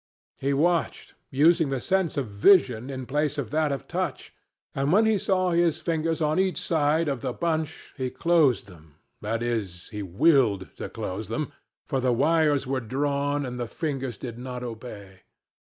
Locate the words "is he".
9.43-10.01